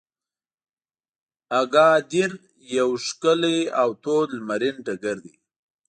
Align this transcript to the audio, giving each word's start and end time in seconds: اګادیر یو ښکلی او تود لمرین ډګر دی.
اګادیر 1.61 2.31
یو 2.77 2.89
ښکلی 3.05 3.59
او 3.81 3.89
تود 4.03 4.29
لمرین 4.37 4.75
ډګر 4.85 5.17
دی. 5.23 5.33